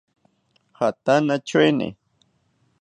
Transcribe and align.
Jatana 0.77 1.35
tyoeni 1.47 1.87